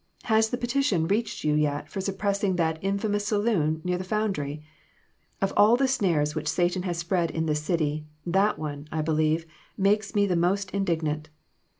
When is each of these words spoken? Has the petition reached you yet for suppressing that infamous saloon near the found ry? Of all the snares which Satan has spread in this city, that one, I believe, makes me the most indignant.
Has 0.23 0.49
the 0.49 0.57
petition 0.57 1.07
reached 1.07 1.43
you 1.43 1.53
yet 1.53 1.87
for 1.87 2.01
suppressing 2.01 2.55
that 2.55 2.79
infamous 2.81 3.27
saloon 3.27 3.81
near 3.83 3.99
the 3.99 4.03
found 4.03 4.35
ry? 4.39 4.63
Of 5.43 5.53
all 5.55 5.75
the 5.77 5.87
snares 5.87 6.33
which 6.33 6.47
Satan 6.47 6.81
has 6.81 6.97
spread 6.97 7.29
in 7.29 7.45
this 7.45 7.61
city, 7.61 8.07
that 8.25 8.57
one, 8.57 8.87
I 8.91 9.03
believe, 9.03 9.45
makes 9.77 10.15
me 10.15 10.25
the 10.25 10.35
most 10.35 10.71
indignant. 10.71 11.29